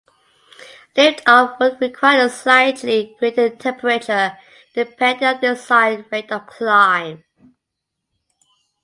Liftoff 0.95 1.59
would 1.59 1.79
require 1.79 2.25
a 2.25 2.29
slightly 2.31 3.15
greater 3.19 3.51
temperature, 3.55 4.35
depending 4.73 5.27
on 5.27 5.39
the 5.41 5.49
desired 5.53 6.07
rate 6.11 6.31
of 6.31 6.47
climb. 6.47 7.23